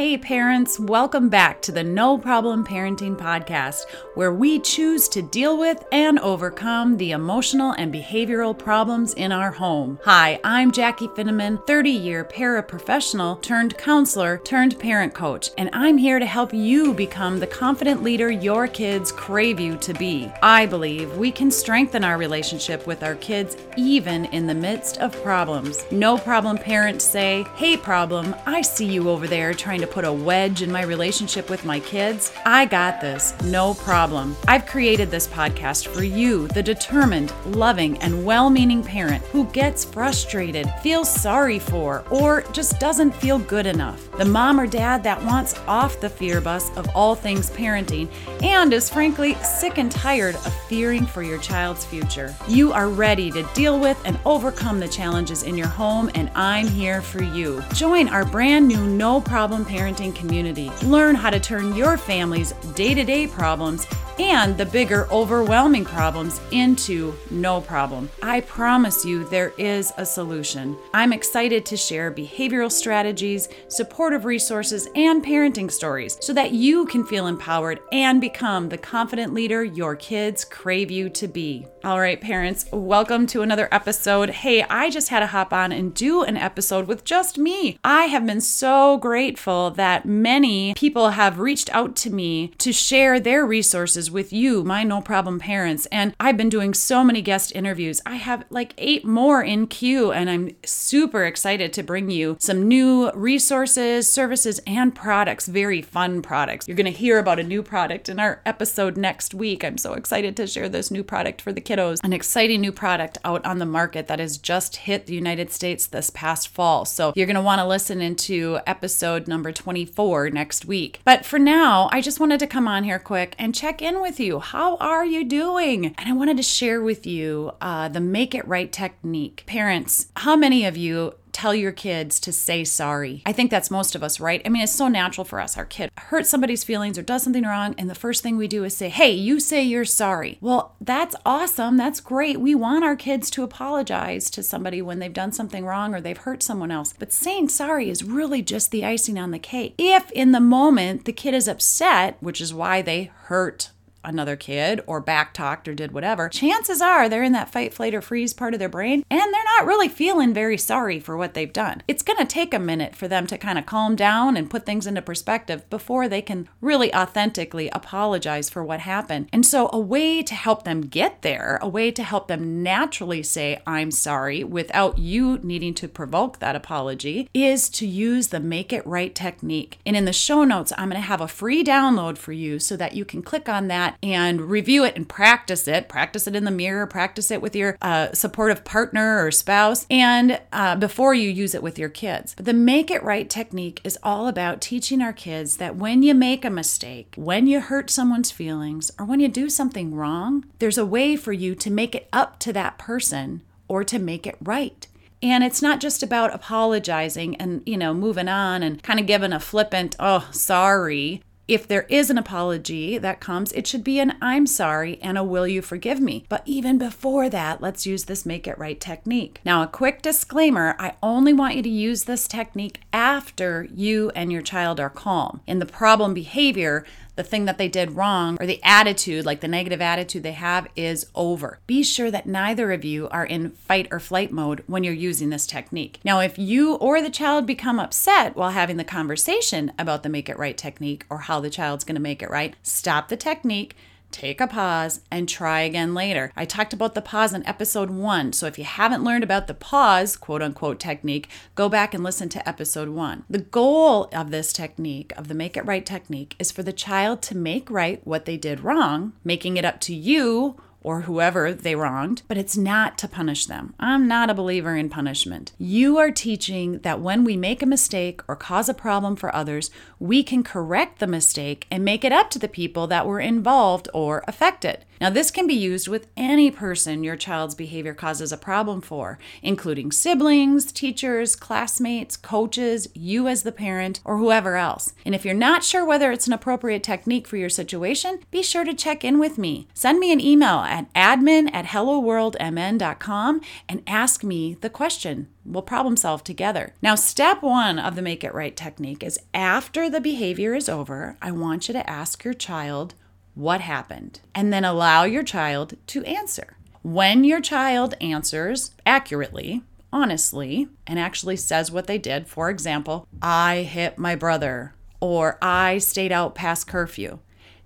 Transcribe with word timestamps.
Hey, 0.00 0.16
parents, 0.16 0.80
welcome 0.80 1.28
back 1.28 1.60
to 1.60 1.72
the 1.72 1.84
No 1.84 2.16
Problem 2.16 2.64
Parenting 2.64 3.18
Podcast, 3.18 3.84
where 4.14 4.32
we 4.32 4.58
choose 4.58 5.10
to 5.10 5.20
deal 5.20 5.58
with 5.58 5.84
and 5.92 6.18
overcome 6.20 6.96
the 6.96 7.10
emotional 7.10 7.72
and 7.72 7.92
behavioral 7.92 8.58
problems 8.58 9.12
in 9.12 9.30
our 9.30 9.50
home. 9.50 9.98
Hi, 10.06 10.40
I'm 10.42 10.72
Jackie 10.72 11.08
Finneman, 11.08 11.66
30 11.66 11.90
year 11.90 12.24
paraprofessional 12.24 13.42
turned 13.42 13.76
counselor 13.76 14.38
turned 14.38 14.78
parent 14.78 15.12
coach, 15.12 15.50
and 15.58 15.68
I'm 15.74 15.98
here 15.98 16.18
to 16.18 16.24
help 16.24 16.54
you 16.54 16.94
become 16.94 17.38
the 17.38 17.46
confident 17.46 18.02
leader 18.02 18.30
your 18.30 18.66
kids 18.68 19.12
crave 19.12 19.60
you 19.60 19.76
to 19.76 19.92
be. 19.92 20.32
I 20.42 20.64
believe 20.64 21.14
we 21.18 21.30
can 21.30 21.50
strengthen 21.50 22.04
our 22.04 22.16
relationship 22.16 22.86
with 22.86 23.02
our 23.02 23.16
kids 23.16 23.58
even 23.76 24.24
in 24.24 24.46
the 24.46 24.54
midst 24.54 24.96
of 24.96 25.22
problems. 25.22 25.84
No 25.90 26.16
problem 26.16 26.56
parents 26.56 27.04
say, 27.04 27.44
Hey, 27.54 27.76
problem, 27.76 28.34
I 28.46 28.62
see 28.62 28.86
you 28.86 29.10
over 29.10 29.26
there 29.26 29.52
trying 29.52 29.82
to 29.82 29.89
put 29.90 30.04
a 30.04 30.12
wedge 30.12 30.62
in 30.62 30.70
my 30.70 30.82
relationship 30.82 31.50
with 31.50 31.64
my 31.64 31.80
kids, 31.80 32.32
I 32.46 32.64
got 32.64 33.00
this, 33.00 33.34
no 33.44 33.74
problem. 33.74 34.36
I've 34.46 34.66
created 34.66 35.10
this 35.10 35.26
podcast 35.26 35.88
for 35.88 36.04
you, 36.04 36.48
the 36.48 36.62
determined, 36.62 37.32
loving, 37.46 37.98
and 37.98 38.24
well 38.24 38.50
meaning 38.50 38.82
parent 38.82 39.24
who 39.26 39.46
gets 39.46 39.84
frustrated, 39.84 40.70
feels 40.82 41.12
sorry 41.12 41.58
for, 41.58 42.04
or 42.10 42.42
just 42.52 42.78
doesn't 42.78 43.14
feel 43.14 43.38
good 43.38 43.66
enough. 43.66 44.10
The 44.12 44.24
mom 44.24 44.60
or 44.60 44.66
dad 44.66 45.02
that 45.04 45.22
wants 45.24 45.58
off 45.66 46.00
the 46.00 46.08
fear 46.08 46.40
bus 46.40 46.74
of 46.76 46.88
all 46.94 47.14
things 47.14 47.50
parenting 47.50 48.08
and 48.42 48.72
is 48.72 48.88
frankly 48.88 49.34
sick 49.36 49.78
and 49.78 49.90
tired 49.90 50.36
of 50.36 50.54
fearing 50.68 51.06
for 51.06 51.22
your 51.22 51.38
child's 51.38 51.84
future. 51.84 52.34
You 52.48 52.72
are 52.72 52.88
ready 52.88 53.30
to 53.32 53.42
deal 53.54 53.78
with 53.78 54.00
and 54.04 54.18
overcome 54.24 54.80
the 54.80 54.88
challenges 54.88 55.42
in 55.42 55.56
your 55.56 55.68
home, 55.68 56.10
and 56.14 56.30
I'm 56.34 56.68
here 56.68 57.02
for 57.02 57.22
you. 57.22 57.62
Join 57.74 58.08
our 58.08 58.24
brand 58.24 58.68
new 58.68 58.86
No 58.86 59.20
Problem 59.20 59.64
parenting 59.70 60.12
community. 60.12 60.68
Learn 60.82 61.14
how 61.14 61.30
to 61.30 61.38
turn 61.38 61.76
your 61.76 61.96
family's 61.96 62.50
day 62.74 62.92
to 62.92 63.04
day 63.04 63.28
problems 63.28 63.86
and 64.18 64.56
the 64.56 64.66
bigger, 64.66 65.06
overwhelming 65.10 65.84
problems 65.84 66.40
into 66.50 67.14
no 67.30 67.60
problem. 67.60 68.10
I 68.22 68.40
promise 68.40 69.04
you 69.04 69.28
there 69.28 69.52
is 69.58 69.92
a 69.96 70.04
solution. 70.04 70.76
I'm 70.92 71.12
excited 71.12 71.64
to 71.66 71.76
share 71.76 72.10
behavioral 72.10 72.72
strategies, 72.72 73.48
supportive 73.68 74.24
resources, 74.24 74.88
and 74.94 75.24
parenting 75.24 75.70
stories 75.70 76.18
so 76.20 76.32
that 76.32 76.52
you 76.52 76.86
can 76.86 77.04
feel 77.04 77.26
empowered 77.26 77.80
and 77.92 78.20
become 78.20 78.68
the 78.68 78.78
confident 78.78 79.32
leader 79.32 79.62
your 79.62 79.96
kids 79.96 80.44
crave 80.44 80.90
you 80.90 81.08
to 81.10 81.28
be. 81.28 81.66
All 81.82 81.98
right, 81.98 82.20
parents, 82.20 82.66
welcome 82.72 83.26
to 83.28 83.40
another 83.40 83.66
episode. 83.72 84.28
Hey, 84.28 84.62
I 84.64 84.90
just 84.90 85.08
had 85.08 85.20
to 85.20 85.26
hop 85.26 85.52
on 85.52 85.72
and 85.72 85.94
do 85.94 86.22
an 86.22 86.36
episode 86.36 86.86
with 86.86 87.04
just 87.04 87.38
me. 87.38 87.78
I 87.82 88.04
have 88.04 88.26
been 88.26 88.42
so 88.42 88.98
grateful 88.98 89.70
that 89.70 90.04
many 90.04 90.74
people 90.74 91.10
have 91.10 91.38
reached 91.38 91.74
out 91.74 91.96
to 91.96 92.10
me 92.10 92.48
to 92.58 92.72
share 92.72 93.18
their 93.18 93.46
resources 93.46 94.09
with 94.10 94.32
you, 94.32 94.64
my 94.64 94.82
no 94.82 95.00
problem 95.00 95.38
parents. 95.38 95.86
And 95.86 96.14
I've 96.18 96.36
been 96.36 96.48
doing 96.48 96.74
so 96.74 97.04
many 97.04 97.22
guest 97.22 97.52
interviews. 97.54 98.00
I 98.04 98.16
have 98.16 98.44
like 98.50 98.74
eight 98.78 99.04
more 99.04 99.42
in 99.42 99.66
queue, 99.66 100.12
and 100.12 100.28
I'm 100.28 100.50
super 100.64 101.24
excited 101.24 101.72
to 101.74 101.82
bring 101.82 102.10
you 102.10 102.36
some 102.40 102.66
new 102.68 103.10
resources, 103.12 104.10
services, 104.10 104.60
and 104.66 104.94
products, 104.94 105.46
very 105.46 105.82
fun 105.82 106.22
products. 106.22 106.66
You're 106.66 106.76
going 106.76 106.84
to 106.86 106.90
hear 106.90 107.18
about 107.18 107.38
a 107.38 107.44
new 107.44 107.62
product 107.62 108.08
in 108.08 108.18
our 108.18 108.42
episode 108.44 108.96
next 108.96 109.34
week. 109.34 109.64
I'm 109.64 109.78
so 109.78 109.94
excited 109.94 110.36
to 110.36 110.46
share 110.46 110.68
this 110.68 110.90
new 110.90 111.04
product 111.04 111.40
for 111.40 111.52
the 111.52 111.60
kiddos, 111.60 112.02
an 112.02 112.12
exciting 112.12 112.60
new 112.60 112.72
product 112.72 113.18
out 113.24 113.44
on 113.44 113.58
the 113.58 113.66
market 113.66 114.06
that 114.08 114.18
has 114.18 114.38
just 114.38 114.76
hit 114.76 115.06
the 115.06 115.14
United 115.14 115.50
States 115.52 115.86
this 115.86 116.10
past 116.10 116.48
fall. 116.48 116.84
So 116.84 117.12
you're 117.14 117.26
going 117.26 117.34
to 117.34 117.42
want 117.42 117.60
to 117.60 117.66
listen 117.66 118.00
into 118.00 118.58
episode 118.66 119.28
number 119.28 119.52
24 119.52 120.30
next 120.30 120.64
week. 120.64 121.00
But 121.04 121.24
for 121.24 121.38
now, 121.38 121.88
I 121.92 122.00
just 122.00 122.20
wanted 122.20 122.40
to 122.40 122.46
come 122.46 122.68
on 122.68 122.84
here 122.84 122.98
quick 122.98 123.34
and 123.38 123.54
check 123.54 123.82
in 123.82 123.89
with 123.98 124.20
you. 124.20 124.40
How 124.40 124.76
are 124.76 125.06
you 125.06 125.24
doing? 125.24 125.86
And 125.86 126.08
I 126.08 126.12
wanted 126.12 126.36
to 126.36 126.42
share 126.42 126.82
with 126.82 127.06
you 127.06 127.52
uh, 127.62 127.88
the 127.88 128.00
make 128.00 128.34
it 128.34 128.46
right 128.46 128.70
technique. 128.70 129.44
Parents, 129.46 130.12
how 130.16 130.36
many 130.36 130.66
of 130.66 130.76
you 130.76 131.14
tell 131.32 131.54
your 131.54 131.72
kids 131.72 132.20
to 132.20 132.32
say 132.32 132.64
sorry. 132.64 133.22
I 133.24 133.32
think 133.32 133.50
that's 133.50 133.70
most 133.70 133.94
of 133.94 134.02
us, 134.02 134.20
right? 134.20 134.42
I 134.44 134.48
mean, 134.48 134.62
it's 134.62 134.72
so 134.72 134.88
natural 134.88 135.24
for 135.24 135.40
us. 135.40 135.56
Our 135.56 135.64
kid 135.64 135.90
hurts 135.96 136.28
somebody's 136.28 136.64
feelings 136.64 136.98
or 136.98 137.02
does 137.02 137.22
something 137.22 137.44
wrong, 137.44 137.74
and 137.78 137.88
the 137.88 137.94
first 137.94 138.22
thing 138.22 138.36
we 138.36 138.48
do 138.48 138.64
is 138.64 138.76
say, 138.76 138.88
Hey, 138.88 139.12
you 139.12 139.40
say 139.40 139.62
you're 139.62 139.84
sorry. 139.84 140.38
Well, 140.40 140.76
that's 140.80 141.16
awesome. 141.24 141.76
That's 141.76 142.00
great. 142.00 142.40
We 142.40 142.54
want 142.54 142.84
our 142.84 142.96
kids 142.96 143.30
to 143.30 143.42
apologize 143.42 144.30
to 144.30 144.42
somebody 144.42 144.82
when 144.82 144.98
they've 144.98 145.12
done 145.12 145.32
something 145.32 145.64
wrong 145.64 145.94
or 145.94 146.00
they've 146.00 146.16
hurt 146.16 146.42
someone 146.42 146.70
else. 146.70 146.94
But 146.98 147.12
saying 147.12 147.48
sorry 147.50 147.90
is 147.90 148.04
really 148.04 148.42
just 148.42 148.70
the 148.70 148.84
icing 148.84 149.18
on 149.18 149.30
the 149.30 149.38
cake. 149.38 149.74
If 149.78 150.10
in 150.12 150.32
the 150.32 150.40
moment 150.40 151.04
the 151.04 151.12
kid 151.12 151.34
is 151.34 151.48
upset, 151.48 152.16
which 152.20 152.40
is 152.40 152.52
why 152.52 152.82
they 152.82 153.04
hurt 153.24 153.70
another 154.04 154.36
kid 154.36 154.80
or 154.86 155.02
backtalked 155.02 155.68
or 155.68 155.74
did 155.74 155.92
whatever, 155.92 156.28
chances 156.28 156.80
are 156.80 157.08
they're 157.08 157.22
in 157.22 157.32
that 157.32 157.50
fight, 157.50 157.74
flight, 157.74 157.94
or 157.94 158.00
freeze 158.00 158.32
part 158.32 158.54
of 158.54 158.60
their 158.60 158.68
brain 158.68 159.04
and 159.10 159.20
they're 159.20 159.44
not 159.58 159.66
really 159.66 159.88
feeling 159.88 160.32
very 160.32 160.56
sorry 160.58 161.00
for 161.00 161.16
what 161.16 161.34
they've 161.34 161.52
done. 161.52 161.82
It's 161.88 162.02
going 162.02 162.18
to 162.18 162.24
take 162.24 162.54
a 162.54 162.58
minute 162.58 162.94
for 162.94 163.08
them 163.08 163.26
to 163.26 163.38
kind 163.38 163.58
of 163.58 163.66
calm 163.66 163.96
down 163.96 164.36
and 164.36 164.50
put 164.50 164.66
things 164.66 164.86
into 164.86 165.02
perspective 165.02 165.68
before 165.70 166.08
they 166.08 166.22
can 166.22 166.48
really 166.60 166.94
authentically 166.94 167.68
apologize 167.70 168.48
for 168.48 168.64
what 168.64 168.80
happened. 168.80 169.28
And 169.32 169.44
so, 169.44 169.68
a 169.72 169.78
way 169.78 170.22
to 170.22 170.34
help 170.34 170.64
them 170.64 170.82
get 170.82 171.22
there, 171.22 171.58
a 171.60 171.68
way 171.68 171.90
to 171.90 172.02
help 172.02 172.28
them 172.28 172.62
naturally 172.62 173.22
say, 173.22 173.60
I'm 173.66 173.90
sorry, 173.90 174.44
without 174.44 174.98
you 174.98 175.38
needing 175.42 175.74
to 175.74 175.88
provoke 175.88 176.38
that 176.38 176.56
apology, 176.56 177.28
is 177.34 177.68
to 177.70 177.86
use 177.86 178.28
the 178.28 178.40
make 178.40 178.72
it 178.72 178.86
right 178.86 179.14
technique. 179.14 179.78
And 179.84 179.96
in 179.96 180.04
the 180.04 180.12
show 180.12 180.44
notes, 180.44 180.72
I'm 180.76 180.88
going 180.88 181.00
to 181.00 181.06
have 181.06 181.20
a 181.20 181.28
free 181.28 181.64
download 181.64 182.18
for 182.18 182.32
you 182.32 182.58
so 182.58 182.76
that 182.76 182.94
you 182.94 183.04
can 183.04 183.22
click 183.22 183.48
on 183.48 183.68
that 183.68 183.89
and 184.02 184.40
review 184.40 184.84
it 184.84 184.96
and 184.96 185.08
practice 185.08 185.66
it. 185.68 185.88
Practice 185.88 186.26
it 186.26 186.36
in 186.36 186.44
the 186.44 186.50
mirror, 186.50 186.86
practice 186.86 187.30
it 187.30 187.42
with 187.42 187.56
your 187.56 187.76
uh, 187.82 188.12
supportive 188.12 188.64
partner 188.64 189.24
or 189.24 189.30
spouse, 189.30 189.86
and 189.90 190.40
uh, 190.52 190.76
before 190.76 191.14
you 191.14 191.28
use 191.28 191.54
it 191.54 191.62
with 191.62 191.78
your 191.78 191.88
kids. 191.88 192.34
But 192.34 192.46
the 192.46 192.52
make 192.52 192.90
it 192.90 193.02
right 193.02 193.28
technique 193.28 193.80
is 193.84 193.98
all 194.02 194.28
about 194.28 194.60
teaching 194.60 195.02
our 195.02 195.12
kids 195.12 195.56
that 195.56 195.76
when 195.76 196.02
you 196.02 196.14
make 196.14 196.44
a 196.44 196.50
mistake, 196.50 197.14
when 197.16 197.46
you 197.46 197.60
hurt 197.60 197.90
someone's 197.90 198.30
feelings, 198.30 198.90
or 198.98 199.04
when 199.04 199.20
you 199.20 199.28
do 199.28 199.48
something 199.50 199.94
wrong, 199.94 200.44
there's 200.58 200.78
a 200.78 200.86
way 200.86 201.16
for 201.16 201.32
you 201.32 201.54
to 201.54 201.70
make 201.70 201.94
it 201.94 202.08
up 202.12 202.38
to 202.40 202.52
that 202.52 202.78
person 202.78 203.42
or 203.68 203.84
to 203.84 203.98
make 203.98 204.26
it 204.26 204.36
right. 204.42 204.86
And 205.22 205.44
it's 205.44 205.60
not 205.60 205.80
just 205.80 206.02
about 206.02 206.34
apologizing 206.34 207.36
and, 207.36 207.62
you 207.66 207.76
know, 207.76 207.92
moving 207.92 208.28
on 208.28 208.62
and 208.62 208.82
kind 208.82 208.98
of 208.98 209.06
giving 209.06 209.32
a 209.32 209.40
flippant, 209.40 209.94
oh, 210.00 210.26
sorry 210.32 211.22
if 211.50 211.66
there 211.66 211.82
is 211.88 212.10
an 212.10 212.16
apology 212.16 212.96
that 212.96 213.18
comes, 213.18 213.50
it 213.50 213.66
should 213.66 213.82
be 213.82 213.98
an 213.98 214.14
I'm 214.22 214.46
sorry 214.46 215.00
and 215.02 215.18
a 215.18 215.24
will 215.24 215.48
you 215.48 215.62
forgive 215.62 215.98
me. 215.98 216.24
But 216.28 216.42
even 216.46 216.78
before 216.78 217.28
that, 217.28 217.60
let's 217.60 217.84
use 217.84 218.04
this 218.04 218.24
make 218.24 218.46
it 218.46 218.56
right 218.56 218.80
technique. 218.80 219.40
Now, 219.44 219.60
a 219.64 219.66
quick 219.66 220.00
disclaimer 220.00 220.76
I 220.78 220.94
only 221.02 221.32
want 221.32 221.56
you 221.56 221.62
to 221.64 221.68
use 221.68 222.04
this 222.04 222.28
technique 222.28 222.82
after 222.92 223.66
you 223.74 224.12
and 224.14 224.30
your 224.30 224.42
child 224.42 224.78
are 224.78 224.88
calm. 224.88 225.40
In 225.48 225.58
the 225.58 225.66
problem 225.66 226.14
behavior, 226.14 226.86
the 227.20 227.28
thing 227.28 227.44
that 227.44 227.58
they 227.58 227.68
did 227.68 227.96
wrong 227.96 228.38
or 228.40 228.46
the 228.46 228.62
attitude, 228.62 229.26
like 229.26 229.40
the 229.40 229.48
negative 229.48 229.82
attitude 229.82 230.22
they 230.22 230.32
have, 230.32 230.66
is 230.74 231.04
over. 231.14 231.58
Be 231.66 231.82
sure 231.82 232.10
that 232.10 232.24
neither 232.24 232.72
of 232.72 232.82
you 232.82 233.10
are 233.10 233.26
in 233.26 233.50
fight 233.50 233.88
or 233.90 234.00
flight 234.00 234.32
mode 234.32 234.64
when 234.66 234.84
you're 234.84 234.94
using 234.94 235.28
this 235.28 235.46
technique. 235.46 236.00
Now, 236.02 236.20
if 236.20 236.38
you 236.38 236.76
or 236.76 237.02
the 237.02 237.10
child 237.10 237.44
become 237.44 237.78
upset 237.78 238.36
while 238.36 238.52
having 238.52 238.78
the 238.78 238.84
conversation 238.84 239.70
about 239.78 240.02
the 240.02 240.08
make 240.08 240.30
it 240.30 240.38
right 240.38 240.56
technique 240.56 241.04
or 241.10 241.18
how 241.18 241.40
the 241.40 241.50
child's 241.50 241.84
going 241.84 241.96
to 241.96 242.00
make 242.00 242.22
it 242.22 242.30
right, 242.30 242.54
stop 242.62 243.08
the 243.08 243.18
technique 243.18 243.76
take 244.10 244.40
a 244.40 244.46
pause 244.46 245.00
and 245.10 245.28
try 245.28 245.60
again 245.60 245.94
later. 245.94 246.32
I 246.36 246.44
talked 246.44 246.72
about 246.72 246.94
the 246.94 247.02
pause 247.02 247.32
in 247.32 247.46
episode 247.46 247.90
one. 247.90 248.32
So 248.32 248.46
if 248.46 248.58
you 248.58 248.64
haven't 248.64 249.04
learned 249.04 249.24
about 249.24 249.46
the 249.46 249.54
pause, 249.54 250.16
quote 250.16 250.42
unquote, 250.42 250.78
technique, 250.78 251.28
go 251.54 251.68
back 251.68 251.94
and 251.94 252.02
listen 252.02 252.28
to 252.30 252.48
episode 252.48 252.88
one. 252.88 253.24
The 253.28 253.38
goal 253.38 254.08
of 254.12 254.30
this 254.30 254.52
technique, 254.52 255.12
of 255.16 255.28
the 255.28 255.34
make 255.34 255.56
it 255.56 255.66
right 255.66 255.84
technique, 255.84 256.36
is 256.38 256.50
for 256.50 256.62
the 256.62 256.72
child 256.72 257.22
to 257.22 257.36
make 257.36 257.70
right 257.70 258.00
what 258.06 258.24
they 258.24 258.36
did 258.36 258.60
wrong, 258.60 259.12
making 259.24 259.56
it 259.56 259.64
up 259.64 259.80
to 259.80 259.94
you 259.94 260.60
or 260.82 261.02
whoever 261.02 261.52
they 261.52 261.74
wronged, 261.74 262.22
but 262.28 262.38
it's 262.38 262.56
not 262.56 262.96
to 262.98 263.08
punish 263.08 263.46
them. 263.46 263.74
I'm 263.78 264.08
not 264.08 264.30
a 264.30 264.34
believer 264.34 264.76
in 264.76 264.88
punishment. 264.88 265.52
You 265.58 265.98
are 265.98 266.10
teaching 266.10 266.78
that 266.80 267.00
when 267.00 267.24
we 267.24 267.36
make 267.36 267.62
a 267.62 267.66
mistake 267.66 268.22
or 268.28 268.36
cause 268.36 268.68
a 268.68 268.74
problem 268.74 269.16
for 269.16 269.34
others, 269.34 269.70
we 269.98 270.22
can 270.22 270.42
correct 270.42 270.98
the 270.98 271.06
mistake 271.06 271.66
and 271.70 271.84
make 271.84 272.04
it 272.04 272.12
up 272.12 272.30
to 272.30 272.38
the 272.38 272.48
people 272.48 272.86
that 272.86 273.06
were 273.06 273.20
involved 273.20 273.88
or 273.92 274.24
affected. 274.26 274.84
Now, 275.00 275.08
this 275.08 275.30
can 275.30 275.46
be 275.46 275.54
used 275.54 275.88
with 275.88 276.08
any 276.14 276.50
person 276.50 277.02
your 277.02 277.16
child's 277.16 277.54
behavior 277.54 277.94
causes 277.94 278.32
a 278.32 278.36
problem 278.36 278.82
for, 278.82 279.18
including 279.42 279.92
siblings, 279.92 280.70
teachers, 280.72 281.34
classmates, 281.34 282.18
coaches, 282.18 282.88
you 282.92 283.26
as 283.26 283.42
the 283.42 283.52
parent, 283.52 284.00
or 284.04 284.18
whoever 284.18 284.56
else. 284.56 284.92
And 285.06 285.14
if 285.14 285.24
you're 285.24 285.32
not 285.32 285.64
sure 285.64 285.86
whether 285.86 286.12
it's 286.12 286.26
an 286.26 286.34
appropriate 286.34 286.82
technique 286.82 287.26
for 287.26 287.38
your 287.38 287.48
situation, 287.48 288.20
be 288.30 288.42
sure 288.42 288.64
to 288.64 288.74
check 288.74 289.02
in 289.02 289.18
with 289.18 289.38
me. 289.38 289.68
Send 289.72 289.98
me 289.98 290.12
an 290.12 290.20
email 290.20 290.58
at 290.70 290.92
admin 290.94 291.50
at 291.52 291.66
helloworldmn.com 291.66 293.40
and 293.68 293.82
ask 293.86 294.24
me 294.24 294.56
the 294.60 294.70
question. 294.70 295.28
We'll 295.44 295.62
problem 295.62 295.96
solve 295.96 296.24
together. 296.24 296.74
Now, 296.80 296.94
step 296.94 297.42
one 297.42 297.78
of 297.78 297.96
the 297.96 298.02
make 298.02 298.24
it 298.24 298.32
right 298.32 298.56
technique 298.56 299.02
is 299.02 299.18
after 299.34 299.90
the 299.90 300.00
behavior 300.00 300.54
is 300.54 300.68
over, 300.68 301.16
I 301.20 301.32
want 301.32 301.68
you 301.68 301.74
to 301.74 301.90
ask 301.90 302.24
your 302.24 302.34
child 302.34 302.94
what 303.34 303.60
happened 303.60 304.20
and 304.34 304.52
then 304.52 304.64
allow 304.64 305.04
your 305.04 305.22
child 305.22 305.74
to 305.88 306.04
answer. 306.04 306.56
When 306.82 307.24
your 307.24 307.40
child 307.40 307.94
answers 308.00 308.72
accurately, 308.86 309.62
honestly, 309.92 310.68
and 310.86 310.98
actually 310.98 311.36
says 311.36 311.70
what 311.70 311.86
they 311.86 311.98
did, 311.98 312.28
for 312.28 312.48
example, 312.48 313.06
I 313.20 313.62
hit 313.62 313.98
my 313.98 314.14
brother 314.14 314.74
or 315.00 315.38
I 315.42 315.78
stayed 315.78 316.12
out 316.12 316.34
past 316.34 316.66
curfew. 316.66 317.18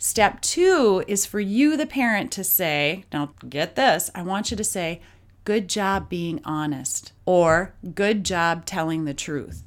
Step 0.04 0.42
two 0.42 1.02
is 1.08 1.24
for 1.24 1.40
you, 1.40 1.78
the 1.78 1.86
parent, 1.86 2.30
to 2.30 2.44
say, 2.44 3.06
now 3.10 3.32
get 3.48 3.74
this, 3.74 4.10
I 4.14 4.20
want 4.20 4.50
you 4.50 4.56
to 4.58 4.62
say, 4.62 5.00
good 5.44 5.66
job 5.66 6.10
being 6.10 6.42
honest 6.44 7.14
or 7.24 7.74
good 7.94 8.22
job 8.22 8.66
telling 8.66 9.06
the 9.06 9.14
truth. 9.14 9.62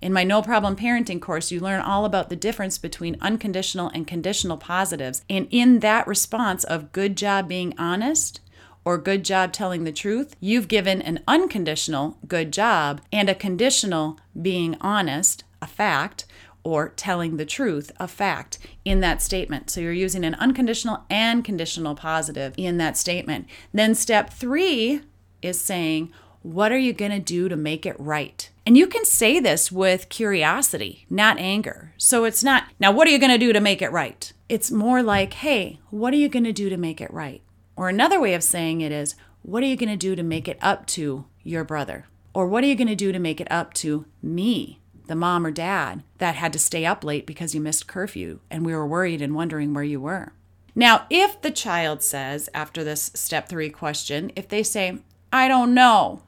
In 0.00 0.12
my 0.12 0.24
No 0.24 0.42
Problem 0.42 0.74
Parenting 0.74 1.22
course, 1.22 1.52
you 1.52 1.60
learn 1.60 1.80
all 1.80 2.04
about 2.04 2.28
the 2.28 2.34
difference 2.34 2.76
between 2.76 3.18
unconditional 3.20 3.88
and 3.94 4.04
conditional 4.04 4.56
positives. 4.56 5.22
And 5.30 5.46
in 5.52 5.78
that 5.78 6.08
response 6.08 6.64
of 6.64 6.90
good 6.90 7.16
job 7.16 7.46
being 7.46 7.72
honest, 7.78 8.40
or 8.84 8.98
good 8.98 9.24
job 9.24 9.52
telling 9.52 9.84
the 9.84 9.92
truth, 9.92 10.34
you've 10.40 10.66
given 10.66 11.00
an 11.00 11.22
unconditional 11.28 12.18
good 12.26 12.52
job 12.52 13.00
and 13.12 13.30
a 13.30 13.34
conditional 13.34 14.18
being 14.42 14.76
honest, 14.80 15.44
a 15.62 15.68
fact, 15.68 16.24
or 16.68 16.90
telling 16.90 17.38
the 17.38 17.46
truth, 17.46 17.90
a 17.98 18.06
fact, 18.06 18.58
in 18.84 19.00
that 19.00 19.22
statement. 19.22 19.70
So 19.70 19.80
you're 19.80 19.90
using 19.90 20.22
an 20.22 20.34
unconditional 20.34 21.04
and 21.08 21.42
conditional 21.42 21.94
positive 21.94 22.52
in 22.58 22.76
that 22.76 22.98
statement. 22.98 23.46
Then 23.72 23.94
step 23.94 24.28
three 24.30 25.00
is 25.40 25.58
saying, 25.58 26.12
what 26.42 26.70
are 26.70 26.78
you 26.78 26.92
going 26.92 27.10
to 27.10 27.18
do 27.18 27.48
to 27.48 27.56
make 27.56 27.86
it 27.86 27.98
right? 27.98 28.50
And 28.66 28.76
you 28.76 28.86
can 28.86 29.06
say 29.06 29.40
this 29.40 29.72
with 29.72 30.10
curiosity, 30.10 31.06
not 31.08 31.38
anger. 31.38 31.94
So 31.96 32.24
it's 32.24 32.44
not, 32.44 32.64
now 32.78 32.92
what 32.92 33.08
are 33.08 33.10
you 33.10 33.18
going 33.18 33.32
to 33.32 33.38
do 33.38 33.54
to 33.54 33.60
make 33.60 33.80
it 33.80 33.90
right? 33.90 34.30
It's 34.50 34.70
more 34.70 35.02
like, 35.02 35.32
hey, 35.34 35.80
what 35.88 36.12
are 36.12 36.18
you 36.18 36.28
going 36.28 36.44
to 36.44 36.52
do 36.52 36.68
to 36.68 36.76
make 36.76 37.00
it 37.00 37.10
right? 37.10 37.40
Or 37.76 37.88
another 37.88 38.20
way 38.20 38.34
of 38.34 38.42
saying 38.42 38.82
it 38.82 38.92
is, 38.92 39.14
what 39.40 39.62
are 39.62 39.66
you 39.66 39.76
going 39.76 39.88
to 39.88 39.96
do 39.96 40.14
to 40.14 40.22
make 40.22 40.48
it 40.48 40.58
up 40.60 40.84
to 40.88 41.24
your 41.42 41.64
brother? 41.64 42.08
Or 42.34 42.46
what 42.46 42.62
are 42.62 42.66
you 42.66 42.76
going 42.76 42.88
to 42.88 42.94
do 42.94 43.10
to 43.10 43.18
make 43.18 43.40
it 43.40 43.50
up 43.50 43.72
to 43.74 44.04
me, 44.22 44.80
the 45.08 45.16
mom 45.16 45.44
or 45.44 45.50
dad 45.50 46.02
that 46.18 46.36
had 46.36 46.52
to 46.52 46.58
stay 46.58 46.86
up 46.86 47.02
late 47.02 47.26
because 47.26 47.54
you 47.54 47.60
missed 47.60 47.88
curfew 47.88 48.40
and 48.50 48.64
we 48.64 48.74
were 48.74 48.86
worried 48.86 49.20
and 49.20 49.34
wondering 49.34 49.74
where 49.74 49.84
you 49.84 50.00
were? 50.00 50.32
Now, 50.74 51.06
if 51.10 51.40
the 51.40 51.50
child 51.50 52.02
says, 52.02 52.48
after 52.54 52.84
this 52.84 53.10
step 53.14 53.48
three 53.48 53.70
question, 53.70 54.30
if 54.36 54.48
they 54.48 54.62
say, 54.62 54.98
I 55.32 55.48
don't 55.48 55.74
know, 55.74 56.22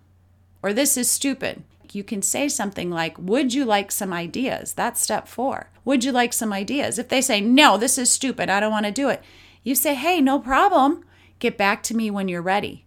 or 0.62 0.72
this 0.72 0.96
is 0.96 1.08
stupid, 1.08 1.62
you 1.92 2.02
can 2.02 2.22
say 2.22 2.48
something 2.48 2.90
like, 2.90 3.18
Would 3.18 3.54
you 3.54 3.64
like 3.64 3.92
some 3.92 4.12
ideas? 4.12 4.72
That's 4.72 5.00
step 5.00 5.28
four. 5.28 5.70
Would 5.84 6.04
you 6.04 6.12
like 6.12 6.32
some 6.32 6.52
ideas? 6.52 6.98
If 6.98 7.08
they 7.08 7.20
say, 7.20 7.40
No, 7.40 7.76
this 7.76 7.98
is 7.98 8.10
stupid, 8.10 8.50
I 8.50 8.60
don't 8.60 8.72
want 8.72 8.86
to 8.86 8.92
do 8.92 9.08
it, 9.08 9.22
you 9.62 9.74
say, 9.74 9.94
Hey, 9.94 10.20
no 10.20 10.38
problem. 10.38 11.04
Get 11.38 11.56
back 11.56 11.82
to 11.84 11.96
me 11.96 12.10
when 12.10 12.28
you're 12.28 12.42
ready. 12.42 12.84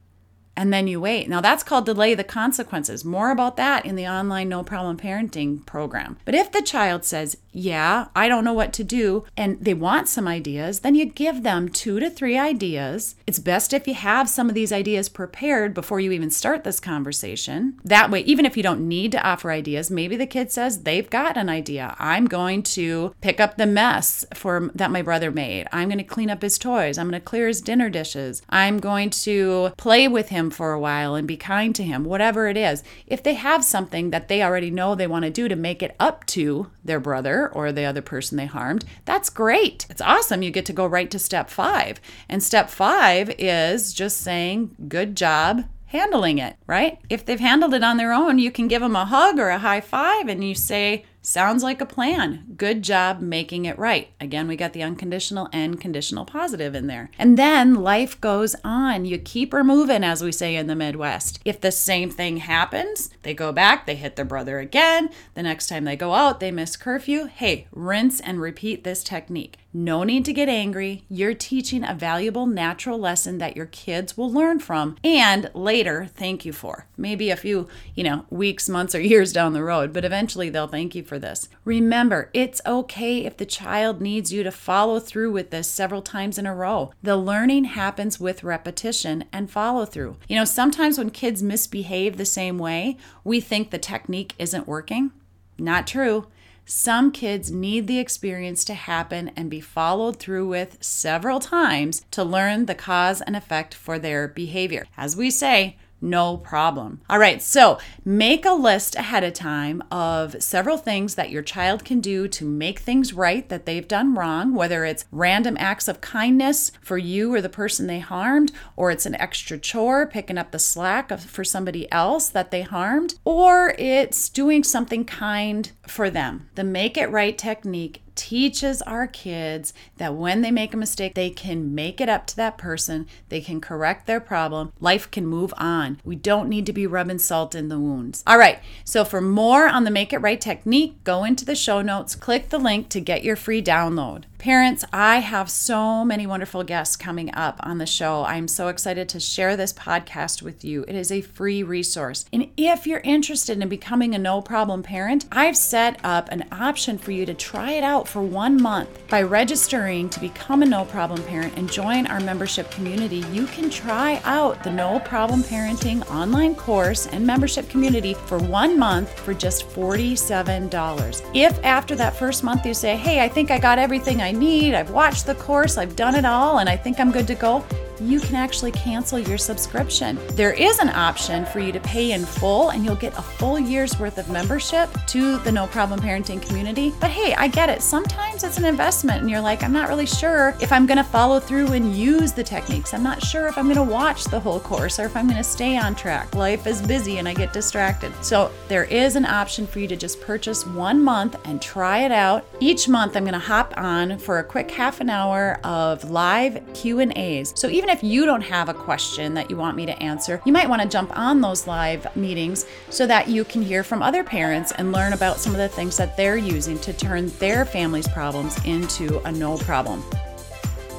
And 0.55 0.71
then 0.71 0.87
you 0.87 1.01
wait. 1.01 1.27
Now, 1.27 1.41
that's 1.41 1.63
called 1.63 1.85
delay 1.85 2.13
the 2.13 2.23
consequences. 2.23 3.03
More 3.03 3.31
about 3.31 3.57
that 3.57 3.85
in 3.85 3.95
the 3.95 4.07
online 4.07 4.49
No 4.49 4.63
Problem 4.63 4.97
Parenting 4.97 5.65
program. 5.65 6.17
But 6.25 6.35
if 6.35 6.51
the 6.51 6.61
child 6.61 7.05
says, 7.05 7.37
Yeah, 7.53 8.07
I 8.15 8.27
don't 8.27 8.43
know 8.43 8.53
what 8.53 8.73
to 8.73 8.83
do, 8.83 9.25
and 9.37 9.57
they 9.63 9.73
want 9.73 10.09
some 10.09 10.27
ideas, 10.27 10.81
then 10.81 10.95
you 10.95 11.05
give 11.05 11.43
them 11.43 11.69
two 11.69 11.99
to 11.99 12.09
three 12.09 12.37
ideas. 12.37 13.15
It's 13.25 13.39
best 13.39 13.73
if 13.73 13.87
you 13.87 13.93
have 13.93 14.29
some 14.29 14.49
of 14.49 14.55
these 14.55 14.71
ideas 14.71 15.09
prepared 15.09 15.73
before 15.73 15.99
you 15.99 16.11
even 16.11 16.29
start 16.29 16.63
this 16.63 16.79
conversation. 16.79 17.79
That 17.83 18.11
way, 18.11 18.21
even 18.21 18.45
if 18.45 18.57
you 18.57 18.63
don't 18.63 18.87
need 18.87 19.11
to 19.13 19.25
offer 19.25 19.51
ideas, 19.51 19.89
maybe 19.89 20.15
the 20.15 20.27
kid 20.27 20.51
says 20.51 20.83
they've 20.83 21.09
got 21.09 21.37
an 21.37 21.49
idea. 21.49 21.95
I'm 21.97 22.25
going 22.25 22.63
to 22.63 23.15
pick 23.21 23.39
up 23.39 23.57
the 23.57 23.65
mess 23.65 24.25
for 24.33 24.71
that 24.75 24.91
my 24.91 25.01
brother 25.01 25.31
made. 25.31 25.67
I'm 25.71 25.87
going 25.87 25.97
to 25.99 26.03
clean 26.03 26.29
up 26.29 26.41
his 26.41 26.57
toys. 26.57 26.97
I'm 26.97 27.09
going 27.09 27.19
to 27.19 27.25
clear 27.25 27.47
his 27.47 27.61
dinner 27.61 27.89
dishes. 27.89 28.41
I'm 28.49 28.79
going 28.79 29.09
to 29.11 29.71
play 29.77 30.07
with 30.07 30.29
him 30.29 30.43
him 30.43 30.51
for 30.51 30.73
a 30.73 30.79
while 30.79 31.15
and 31.15 31.27
be 31.27 31.37
kind 31.37 31.73
to 31.75 31.83
him, 31.83 32.03
whatever 32.03 32.47
it 32.47 32.57
is. 32.57 32.83
If 33.07 33.23
they 33.23 33.35
have 33.35 33.63
something 33.63 34.09
that 34.09 34.27
they 34.27 34.43
already 34.43 34.69
know 34.69 34.93
they 34.93 35.07
want 35.07 35.23
to 35.23 35.31
do 35.31 35.47
to 35.47 35.55
make 35.55 35.81
it 35.81 35.95
up 35.99 36.25
to 36.27 36.67
their 36.83 36.99
brother 36.99 37.49
or 37.49 37.71
the 37.71 37.85
other 37.85 38.01
person 38.01 38.37
they 38.37 38.45
harmed, 38.45 38.85
that's 39.05 39.29
great. 39.29 39.85
It's 39.89 40.01
awesome. 40.01 40.41
You 40.41 40.51
get 40.51 40.65
to 40.67 40.73
go 40.73 40.85
right 40.85 41.09
to 41.11 41.19
step 41.19 41.49
five. 41.49 41.99
And 42.27 42.43
step 42.43 42.69
five 42.69 43.33
is 43.37 43.93
just 43.93 44.17
saying, 44.17 44.75
good 44.87 45.15
job 45.15 45.65
handling 45.85 46.39
it, 46.39 46.55
right? 46.65 46.97
If 47.09 47.23
they've 47.23 47.39
handled 47.39 47.73
it 47.73 47.83
on 47.83 47.97
their 47.97 48.11
own, 48.11 48.39
you 48.39 48.51
can 48.51 48.67
give 48.67 48.81
them 48.81 48.95
a 48.95 49.05
hug 49.05 49.37
or 49.37 49.49
a 49.49 49.59
high 49.59 49.81
five 49.81 50.27
and 50.27 50.43
you 50.43 50.55
say, 50.55 51.05
Sounds 51.25 51.63
like 51.63 51.79
a 51.79 51.85
plan. 51.85 52.43
Good 52.57 52.81
job 52.81 53.21
making 53.21 53.63
it 53.63 53.79
right. 53.79 54.09
Again, 54.19 54.45
we 54.45 54.57
got 54.57 54.73
the 54.73 54.83
unconditional 54.83 55.47
and 55.53 55.79
conditional 55.79 56.25
positive 56.25 56.75
in 56.75 56.87
there. 56.87 57.09
And 57.17 57.37
then 57.37 57.75
life 57.75 58.19
goes 58.19 58.57
on. 58.65 59.05
You 59.05 59.17
keep 59.17 59.53
her 59.53 59.63
moving, 59.63 60.03
as 60.03 60.21
we 60.21 60.33
say 60.33 60.53
in 60.57 60.67
the 60.67 60.75
Midwest. 60.75 61.39
If 61.45 61.61
the 61.61 61.71
same 61.71 62.09
thing 62.09 62.37
happens, 62.37 63.09
they 63.21 63.33
go 63.33 63.53
back, 63.53 63.85
they 63.85 63.95
hit 63.95 64.17
their 64.17 64.25
brother 64.25 64.59
again. 64.59 65.09
The 65.33 65.43
next 65.43 65.67
time 65.67 65.85
they 65.85 65.95
go 65.95 66.13
out, 66.13 66.41
they 66.41 66.51
miss 66.51 66.75
curfew. 66.75 67.27
Hey, 67.27 67.67
rinse 67.71 68.19
and 68.19 68.41
repeat 68.41 68.83
this 68.83 69.01
technique. 69.01 69.59
No 69.75 70.03
need 70.03 70.23
to 70.25 70.33
get 70.33 70.49
angry. 70.49 71.03
You're 71.09 71.33
teaching 71.33 71.83
a 71.83 71.95
valuable 71.95 72.45
natural 72.45 72.99
lesson 72.99 73.39
that 73.39 73.57
your 73.57 73.65
kids 73.65 74.15
will 74.15 74.31
learn 74.31 74.59
from 74.59 74.97
and 75.03 75.49
later 75.55 76.05
thank 76.05 76.45
you 76.45 76.53
for. 76.53 76.85
Maybe 76.95 77.31
a 77.31 77.35
few, 77.35 77.67
you 77.95 78.03
know, 78.03 78.25
weeks, 78.29 78.69
months, 78.69 78.93
or 78.93 78.99
years 78.99 79.33
down 79.33 79.53
the 79.53 79.63
road, 79.63 79.91
but 79.91 80.05
eventually 80.05 80.49
they'll 80.49 80.67
thank 80.67 80.93
you 80.93 81.01
for 81.01 81.17
this. 81.17 81.49
Remember, 81.65 82.29
it's 82.33 82.61
okay 82.67 83.25
if 83.25 83.37
the 83.37 83.47
child 83.47 83.99
needs 83.99 84.31
you 84.31 84.43
to 84.43 84.51
follow 84.51 84.99
through 84.99 85.31
with 85.31 85.49
this 85.49 85.67
several 85.67 86.03
times 86.03 86.37
in 86.37 86.45
a 86.45 86.53
row. 86.53 86.91
The 87.01 87.17
learning 87.17 87.63
happens 87.63 88.19
with 88.19 88.43
repetition 88.43 89.25
and 89.33 89.49
follow 89.49 89.85
through. 89.85 90.17
You 90.27 90.35
know, 90.35 90.45
sometimes 90.45 90.99
when 90.99 91.09
kids 91.09 91.41
misbehave 91.41 92.17
the 92.17 92.25
same 92.25 92.59
way, 92.59 92.95
we 93.23 93.41
think 93.41 93.71
the 93.71 93.79
technique 93.79 94.35
isn't 94.37 94.67
working. 94.67 95.11
Not 95.57 95.87
true. 95.87 96.27
Some 96.65 97.11
kids 97.11 97.51
need 97.51 97.87
the 97.87 97.99
experience 97.99 98.63
to 98.65 98.73
happen 98.73 99.31
and 99.35 99.49
be 99.49 99.59
followed 99.59 100.17
through 100.17 100.47
with 100.47 100.77
several 100.81 101.39
times 101.39 102.05
to 102.11 102.23
learn 102.23 102.65
the 102.65 102.75
cause 102.75 103.21
and 103.21 103.35
effect 103.35 103.73
for 103.73 103.99
their 103.99 104.29
behavior. 104.29 104.85
As 104.95 105.17
we 105.17 105.29
say, 105.29 105.77
no 106.03 106.37
problem. 106.37 107.01
All 107.09 107.17
right, 107.17 107.41
so 107.41 107.79
make 108.05 108.45
a 108.45 108.51
list 108.51 108.95
ahead 108.95 109.23
of 109.23 109.33
time 109.33 109.81
of 109.89 110.43
several 110.43 110.77
things 110.77 111.15
that 111.15 111.31
your 111.31 111.41
child 111.41 111.83
can 111.83 111.99
do 111.99 112.27
to 112.27 112.45
make 112.45 112.79
things 112.79 113.13
right 113.13 113.47
that 113.49 113.65
they've 113.65 113.87
done 113.87 114.13
wrong, 114.13 114.53
whether 114.53 114.85
it's 114.85 115.05
random 115.11 115.57
acts 115.59 115.87
of 115.87 116.01
kindness 116.01 116.71
for 116.81 116.97
you 116.97 117.33
or 117.33 117.41
the 117.41 117.49
person 117.49 117.87
they 117.87 117.99
harmed, 117.99 118.51
or 118.75 118.91
it's 118.91 119.05
an 119.05 119.15
extra 119.15 119.57
chore, 119.57 120.05
picking 120.05 120.37
up 120.37 120.51
the 120.51 120.59
slack 120.59 121.17
for 121.17 121.43
somebody 121.43 121.91
else 121.91 122.29
that 122.29 122.51
they 122.51 122.61
harmed, 122.61 123.15
or 123.25 123.73
it's 123.79 124.29
doing 124.29 124.63
something 124.63 125.05
kind 125.05 125.71
for 125.87 126.09
them. 126.09 126.49
The 126.55 126.63
make 126.63 126.97
it 126.97 127.09
right 127.09 127.37
technique 127.37 128.02
teaches 128.15 128.81
our 128.83 129.07
kids 129.07 129.73
that 129.97 130.15
when 130.15 130.41
they 130.41 130.51
make 130.51 130.73
a 130.73 130.77
mistake, 130.77 131.15
they 131.15 131.29
can 131.29 131.73
make 131.73 131.99
it 131.99 132.09
up 132.09 132.25
to 132.27 132.35
that 132.35 132.57
person, 132.57 133.07
they 133.29 133.41
can 133.41 133.61
correct 133.61 134.05
their 134.07 134.19
problem, 134.19 134.71
life 134.79 135.09
can 135.11 135.25
move 135.25 135.53
on. 135.57 135.99
We 136.03 136.15
don't 136.15 136.49
need 136.49 136.65
to 136.65 136.73
be 136.73 136.87
rubbing 136.87 137.19
salt 137.19 137.55
in 137.55 137.69
the 137.69 137.79
wounds. 137.79 138.23
All 138.25 138.37
right, 138.37 138.59
so 138.83 139.03
for 139.05 139.21
more 139.21 139.67
on 139.67 139.83
the 139.83 139.91
Make 139.91 140.13
It 140.13 140.19
Right 140.19 140.39
technique, 140.39 141.03
go 141.03 141.23
into 141.23 141.45
the 141.45 141.55
show 141.55 141.81
notes, 141.81 142.15
click 142.15 142.49
the 142.49 142.59
link 142.59 142.89
to 142.89 142.99
get 142.99 143.23
your 143.23 143.35
free 143.35 143.61
download. 143.61 144.23
Parents, 144.43 144.83
I 144.91 145.19
have 145.19 145.49
so 145.49 146.03
many 146.03 146.27
wonderful 146.27 146.65
guests 146.65 146.97
coming 146.97 147.33
up 147.33 147.61
on 147.61 147.77
the 147.77 147.85
show. 147.85 148.25
I'm 148.25 148.49
so 148.49 148.67
excited 148.67 149.07
to 149.07 149.19
share 149.21 149.55
this 149.55 149.71
podcast 149.71 150.41
with 150.41 150.65
you. 150.65 150.83
It 150.85 150.95
is 150.95 151.13
a 151.13 151.21
free 151.21 151.63
resource. 151.63 152.25
And 152.33 152.49
if 152.57 152.85
you're 152.85 152.99
interested 153.05 153.61
in 153.61 153.69
becoming 153.69 154.13
a 154.13 154.19
no 154.19 154.41
problem 154.41 154.83
parent, 154.83 155.27
I've 155.31 155.55
set 155.55 155.97
up 156.03 156.27
an 156.29 156.43
option 156.51 156.97
for 156.97 157.11
you 157.11 157.25
to 157.25 157.33
try 157.33 157.71
it 157.71 157.85
out 157.85 158.02
for 158.07 158.21
one 158.21 158.61
month. 158.61 158.89
By 159.09 159.21
registering 159.21 160.09
to 160.09 160.19
become 160.19 160.63
a 160.63 160.65
no 160.65 160.85
problem 160.85 161.21
parent 161.23 161.57
and 161.57 161.71
join 161.71 162.07
our 162.07 162.19
membership 162.19 162.69
community, 162.71 163.23
you 163.31 163.45
can 163.47 163.69
try 163.69 164.21
out 164.23 164.63
the 164.63 164.71
No 164.71 164.99
Problem 164.99 165.43
Parenting 165.43 166.09
online 166.09 166.55
course 166.55 167.07
and 167.07 167.25
membership 167.25 167.69
community 167.69 168.13
for 168.13 168.37
one 168.37 168.77
month 168.79 169.09
for 169.19 169.33
just 169.33 169.69
$47. 169.69 171.29
If 171.33 171.63
after 171.63 171.95
that 171.95 172.15
first 172.15 172.43
month 172.43 172.65
you 172.65 172.73
say, 172.73 172.95
hey, 172.95 173.23
I 173.23 173.27
think 173.27 173.51
I 173.51 173.59
got 173.59 173.79
everything 173.79 174.21
I 174.21 174.31
need. 174.31 174.73
I've 174.73 174.91
watched 174.91 175.25
the 175.25 175.35
course, 175.35 175.77
I've 175.77 175.95
done 175.95 176.15
it 176.15 176.25
all, 176.25 176.59
and 176.59 176.69
I 176.69 176.77
think 176.77 176.99
I'm 176.99 177.11
good 177.11 177.27
to 177.27 177.35
go 177.35 177.65
you 178.09 178.19
can 178.19 178.35
actually 178.35 178.71
cancel 178.71 179.19
your 179.19 179.37
subscription. 179.37 180.19
There 180.31 180.53
is 180.53 180.79
an 180.79 180.89
option 180.89 181.45
for 181.45 181.59
you 181.59 181.71
to 181.71 181.79
pay 181.79 182.11
in 182.11 182.25
full 182.25 182.69
and 182.69 182.83
you'll 182.83 182.95
get 182.95 183.17
a 183.17 183.21
full 183.21 183.59
year's 183.59 183.99
worth 183.99 184.17
of 184.17 184.29
membership 184.29 184.89
to 185.07 185.37
the 185.39 185.51
No 185.51 185.67
Problem 185.67 185.99
Parenting 185.99 186.41
community. 186.41 186.93
But 186.99 187.11
hey, 187.11 187.33
I 187.35 187.47
get 187.47 187.69
it. 187.69 187.81
Sometimes 187.81 188.43
it's 188.43 188.57
an 188.57 188.65
investment 188.65 189.21
and 189.21 189.29
you're 189.29 189.41
like, 189.41 189.63
I'm 189.63 189.73
not 189.73 189.89
really 189.89 190.05
sure 190.05 190.55
if 190.61 190.71
I'm 190.71 190.85
going 190.85 190.97
to 190.97 191.03
follow 191.03 191.39
through 191.39 191.73
and 191.73 191.95
use 191.95 192.33
the 192.33 192.43
techniques. 192.43 192.93
I'm 192.93 193.03
not 193.03 193.23
sure 193.23 193.47
if 193.47 193.57
I'm 193.57 193.65
going 193.65 193.75
to 193.75 193.83
watch 193.83 194.25
the 194.25 194.39
whole 194.39 194.59
course 194.59 194.99
or 194.99 195.05
if 195.05 195.15
I'm 195.15 195.27
going 195.27 195.37
to 195.37 195.43
stay 195.43 195.77
on 195.77 195.95
track. 195.95 196.35
Life 196.35 196.67
is 196.67 196.81
busy 196.81 197.17
and 197.17 197.27
I 197.27 197.33
get 197.33 197.53
distracted. 197.53 198.13
So 198.23 198.51
there 198.67 198.85
is 198.85 199.15
an 199.15 199.25
option 199.25 199.65
for 199.67 199.79
you 199.79 199.87
to 199.87 199.95
just 199.95 200.21
purchase 200.21 200.65
one 200.65 201.01
month 201.01 201.35
and 201.45 201.61
try 201.61 201.99
it 201.99 202.11
out. 202.11 202.45
Each 202.59 202.87
month 202.87 203.15
I'm 203.15 203.23
going 203.23 203.33
to 203.33 203.39
hop 203.39 203.73
on 203.77 204.17
for 204.17 204.39
a 204.39 204.43
quick 204.43 204.69
half 204.71 205.01
an 205.01 205.09
hour 205.09 205.59
of 205.63 206.09
live 206.09 206.61
Q&As. 206.73 207.53
So 207.55 207.67
even 207.67 207.89
if 207.93 208.03
you 208.03 208.25
don't 208.25 208.41
have 208.41 208.69
a 208.69 208.73
question 208.73 209.35
that 209.35 209.51
you 209.51 209.55
want 209.55 209.77
me 209.77 209.85
to 209.85 210.01
answer, 210.01 210.41
you 210.45 210.51
might 210.51 210.67
want 210.67 210.81
to 210.81 210.87
jump 210.87 211.15
on 211.15 211.41
those 211.41 211.67
live 211.67 212.13
meetings 212.15 212.65
so 212.89 213.05
that 213.05 213.27
you 213.27 213.45
can 213.45 213.61
hear 213.61 213.83
from 213.83 214.01
other 214.01 214.23
parents 214.23 214.71
and 214.79 214.91
learn 214.91 215.13
about 215.13 215.37
some 215.37 215.51
of 215.51 215.59
the 215.59 215.69
things 215.69 215.95
that 215.97 216.17
they're 216.17 216.35
using 216.35 216.79
to 216.79 216.91
turn 216.91 217.27
their 217.37 217.65
family's 217.65 218.07
problems 218.07 218.57
into 218.65 219.19
a 219.27 219.31
no 219.31 219.59
problem. 219.59 220.03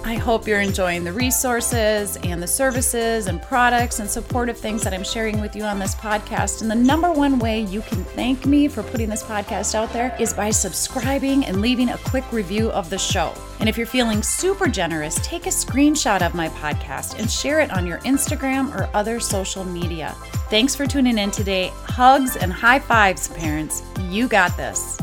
I 0.06 0.16
hope 0.16 0.46
you're 0.46 0.60
enjoying 0.60 1.02
the 1.02 1.14
resources 1.14 2.18
and 2.18 2.42
the 2.42 2.46
services 2.46 3.26
and 3.26 3.40
products 3.40 4.00
and 4.00 4.10
supportive 4.10 4.58
things 4.58 4.82
that 4.82 4.92
I'm 4.92 5.02
sharing 5.02 5.40
with 5.40 5.56
you 5.56 5.64
on 5.64 5.78
this 5.78 5.94
podcast. 5.94 6.60
And 6.60 6.70
the 6.70 6.74
number 6.74 7.10
one 7.10 7.38
way 7.38 7.62
you 7.62 7.80
can 7.80 8.04
thank 8.04 8.44
me 8.44 8.68
for 8.68 8.82
putting 8.82 9.08
this 9.08 9.22
podcast 9.22 9.74
out 9.74 9.90
there 9.94 10.14
is 10.20 10.34
by 10.34 10.50
subscribing 10.50 11.46
and 11.46 11.62
leaving 11.62 11.88
a 11.88 11.96
quick 11.96 12.30
review 12.32 12.70
of 12.72 12.90
the 12.90 12.98
show. 12.98 13.32
And 13.60 13.68
if 13.68 13.78
you're 13.78 13.86
feeling 13.86 14.22
super 14.22 14.68
generous, 14.68 15.14
take 15.22 15.46
a 15.46 15.50
screenshot 15.50 16.20
of 16.20 16.34
my 16.34 16.50
podcast 16.50 17.18
and 17.18 17.30
share 17.30 17.60
it 17.60 17.70
on 17.70 17.86
your 17.86 18.00
Instagram 18.00 18.76
or 18.76 18.90
other 18.92 19.18
social 19.20 19.64
media. 19.64 20.14
Thanks 20.50 20.76
for 20.76 20.86
tuning 20.86 21.16
in 21.16 21.30
today. 21.30 21.72
Hugs 21.84 22.36
and 22.36 22.52
high 22.52 22.78
fives, 22.78 23.28
parents. 23.28 23.82
You 24.10 24.28
got 24.28 24.54
this. 24.58 24.98